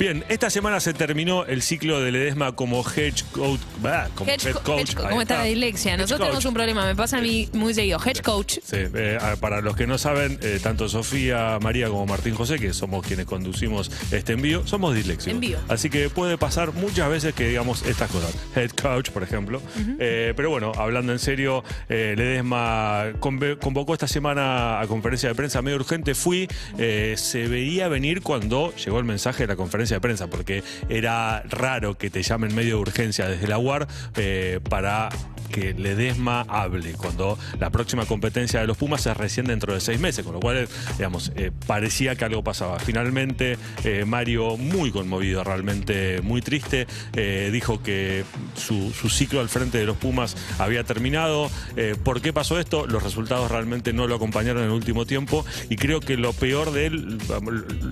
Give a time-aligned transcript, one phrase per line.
[0.00, 3.60] Bien, esta semana se terminó el ciclo de Ledesma como head coach.
[3.82, 4.80] bah, como Hedge head co- coach.
[4.80, 5.92] hedge ¿Cómo está la dislexia?
[5.92, 7.98] Hedge Nosotros tenemos un problema, me pasa a mí muy seguido.
[8.02, 8.54] Hedge coach.
[8.64, 12.72] Sí, eh, para los que no saben, eh, tanto Sofía, María como Martín José, que
[12.72, 15.34] somos quienes conducimos este envío, somos disléxicos.
[15.34, 15.58] Envío.
[15.68, 18.34] Así que puede pasar muchas veces que digamos estas cosas.
[18.56, 19.60] Head coach, por ejemplo.
[19.98, 25.76] Eh, pero bueno, hablando en serio, Ledesma convocó esta semana a conferencia de prensa medio
[25.76, 26.14] urgente.
[26.14, 26.48] Fui,
[26.78, 31.96] se veía venir cuando llegó el mensaje de la conferencia de prensa, porque era raro
[31.96, 33.86] que te llamen medio de urgencia desde la UAR
[34.16, 35.08] eh, para
[35.50, 40.00] que Ledesma hable cuando la próxima competencia de los Pumas es recién dentro de seis
[40.00, 42.78] meses, con lo cual, digamos, eh, parecía que algo pasaba.
[42.78, 49.48] Finalmente, eh, Mario, muy conmovido, realmente muy triste, eh, dijo que su, su ciclo al
[49.48, 51.50] frente de los Pumas había terminado.
[51.76, 52.86] Eh, ¿Por qué pasó esto?
[52.86, 56.72] Los resultados realmente no lo acompañaron en el último tiempo y creo que lo peor
[56.72, 57.18] de él,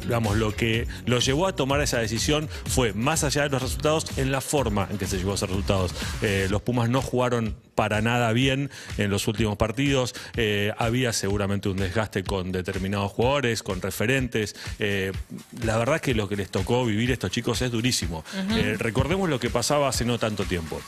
[0.03, 4.06] digamos, lo que lo llevó a tomar esa decisión fue, más allá de los resultados,
[4.17, 5.95] en la forma en que se llegó a esos resultados.
[6.22, 10.14] Eh, los Pumas no jugaron para nada bien en los últimos partidos.
[10.36, 14.56] Eh, había seguramente un desgaste con determinados jugadores, con referentes.
[14.78, 15.12] Eh,
[15.62, 18.24] la verdad que lo que les tocó vivir a estos chicos es durísimo.
[18.50, 20.80] Eh, recordemos lo que pasaba hace no tanto tiempo.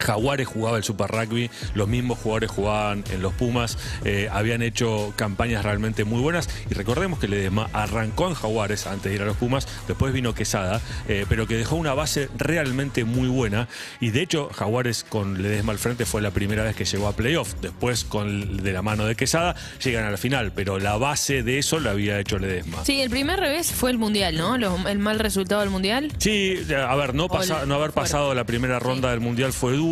[0.00, 5.12] Jaguares jugaba el Super Rugby, los mismos jugadores jugaban en los Pumas, eh, habían hecho
[5.16, 9.26] campañas realmente muy buenas y recordemos que Ledesma arrancó en Jaguares antes de ir a
[9.26, 13.68] los Pumas, después vino Quesada, eh, pero que dejó una base realmente muy buena
[14.00, 17.12] y de hecho Jaguares con Ledesma al frente fue la primera vez que llegó a
[17.14, 19.54] playoff, después con de la mano de Quesada
[19.84, 22.84] llegan a la final, pero la base de eso la había hecho Ledesma.
[22.84, 24.54] Sí, el primer revés fue el mundial, ¿no?
[24.88, 26.12] El mal resultado del mundial.
[26.18, 29.89] Sí, a ver, no, pasa- haber pasado la primera ronda del Mundial fue duro.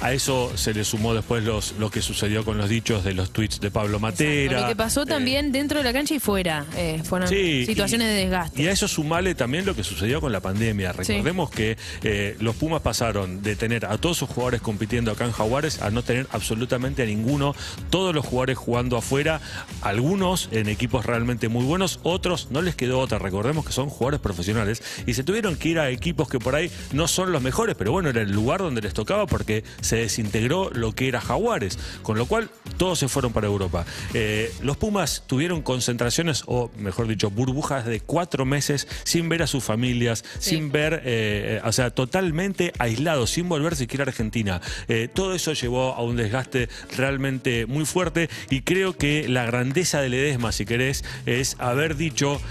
[0.00, 3.30] A eso se le sumó después los, lo que sucedió con los dichos de los
[3.32, 4.60] tweets de Pablo Matera.
[4.62, 6.64] Lo que pasó Eh, también dentro de la cancha y fuera.
[6.76, 8.62] eh, fueron Sí, situaciones y- de desgaste.
[8.62, 10.92] Y a eso sumale también lo que sucedió con la pandemia.
[10.92, 15.32] Recordemos que eh, los Pumas pasaron de tener a todos sus jugadores compitiendo acá en
[15.32, 17.54] Jaguares a no tener absolutamente a ninguno.
[17.90, 19.40] Todos los jugadores jugando afuera,
[19.82, 23.18] algunos en equipos realmente muy buenos, otros no les quedó otra.
[23.18, 26.70] Recordemos que son jugadores profesionales y se tuvieron que ir a equipos que por ahí
[26.92, 30.68] no son los mejores, pero bueno, era el lugar donde les tocaba porque se desintegró
[30.68, 31.78] lo que era Jaguares.
[32.02, 33.86] Con lo cual, todos se fueron para Europa.
[34.12, 39.46] Eh, los Pumas tuvieron concentraciones, o mejor dicho, burbujas de cuatro meses sin ver a
[39.46, 44.60] sus familias, sin ver, eh, o sea, totalmente aislados, sin volver siquiera a Argentina.
[44.88, 50.02] Eh, todo eso llevó a un desgaste realmente muy fuerte y creo que la grandeza
[50.02, 52.42] de Ledesma, si querés, es haber dicho...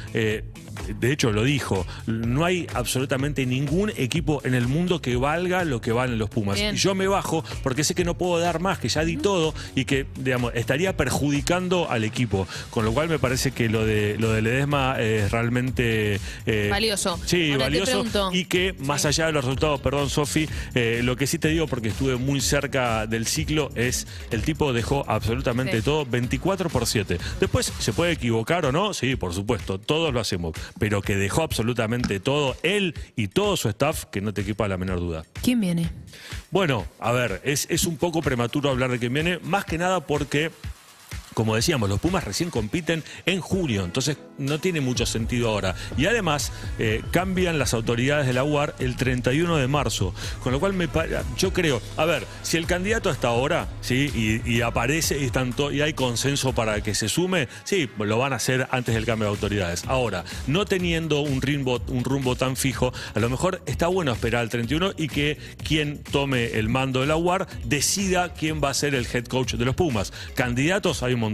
[0.99, 5.81] de hecho lo dijo, no hay absolutamente ningún equipo en el mundo que valga lo
[5.81, 6.57] que valen los Pumas.
[6.59, 6.75] Bien.
[6.75, 9.53] Y yo me bajo porque sé que no puedo dar más, que ya di todo
[9.75, 12.47] y que, digamos, estaría perjudicando al equipo.
[12.69, 17.19] Con lo cual me parece que lo de lo de Ledesma es realmente eh, Valioso.
[17.25, 18.05] Sí, Ahora valioso.
[18.33, 21.67] Y que más allá de los resultados, perdón, Sofi, eh, lo que sí te digo,
[21.67, 25.83] porque estuve muy cerca del ciclo, es el tipo dejó absolutamente Sí.
[25.83, 27.17] todo 24 por 7.
[27.39, 28.93] Después, ¿se puede equivocar o no?
[28.93, 30.53] Sí, por supuesto, todos lo hacemos.
[30.77, 34.77] Pero que dejó absolutamente todo, él y todo su staff, que no te quepa la
[34.77, 35.23] menor duda.
[35.41, 35.89] ¿Quién viene?
[36.51, 40.05] Bueno, a ver, es, es un poco prematuro hablar de quién viene, más que nada
[40.05, 40.51] porque.
[41.39, 45.73] Como decíamos, los Pumas recién compiten en junio, entonces no tiene mucho sentido ahora.
[45.97, 50.13] Y además eh, cambian las autoridades de la UAR el 31 de marzo,
[50.43, 50.75] con lo cual
[51.37, 54.41] yo creo, a ver, si el candidato está ahora, ¿sí?
[54.45, 58.35] Y, aparece y, están y hay consenso para que se sume, sí, lo van a
[58.35, 59.85] hacer antes del cambio de autoridades.
[59.87, 64.41] Ahora, no teniendo un rumbo, un rumbo tan fijo, a lo mejor está bueno esperar
[64.41, 68.73] al 31 y que quien tome el mando de la UAR decida quién va a
[68.73, 70.11] ser el head coach de los Pumas.
[70.35, 71.28] Candidatos hay un montón.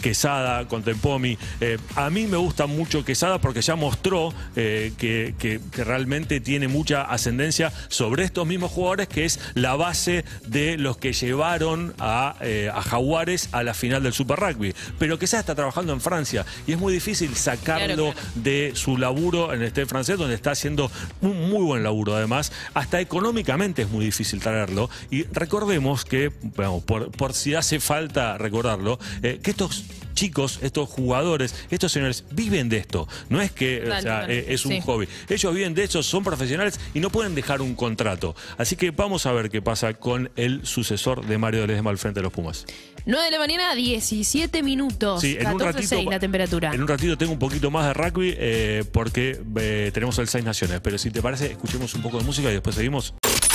[0.00, 1.36] Quesada, Contempomi.
[1.60, 6.40] Eh, a mí me gusta mucho Quesada porque ya mostró eh, que, que- que realmente
[6.40, 11.94] tiene mucha ascendencia sobre estos mismos jugadores, que es la base de los que llevaron
[11.98, 14.74] a, eh, a Jaguares a la final del Super Rugby.
[14.98, 18.28] Pero Quesada está trabajando en Francia y es muy difícil sacarlo Claro, claro.
[18.36, 22.52] de su laburo en el este francés, donde está haciendo un muy buen laburo además.
[22.74, 24.88] Hasta económicamente es muy difícil traerlo.
[25.10, 29.82] Y recordemos que, bueno, por, por si hace falta recordarlo, eh, que estos
[30.14, 33.08] chicos, estos jugadores, estos señores viven de esto.
[33.30, 34.80] No es que o sea, eh, es un Sí.
[34.82, 35.08] hobby.
[35.28, 38.36] Ellos viven de eso, son profesionales y no pueden dejar un contrato.
[38.56, 42.20] Así que vamos a ver qué pasa con el sucesor de Mario Ledesma al frente
[42.20, 42.64] de los Pumas.
[43.06, 45.20] 9 de la mañana, 17 minutos.
[45.20, 45.88] Sí, en un 14, ratito.
[45.96, 46.70] 6 la temperatura.
[46.72, 50.44] En un ratito tengo un poquito más de rugby eh, porque eh, tenemos el Seis
[50.44, 50.78] Naciones.
[50.80, 53.14] Pero si te parece, escuchemos un poco de música y después seguimos.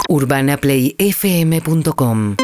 [0.09, 2.35] urbanaplayfm.com